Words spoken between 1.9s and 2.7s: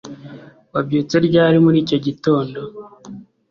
gitondo